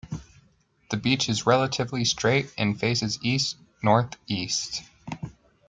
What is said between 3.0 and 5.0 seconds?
east-north-east.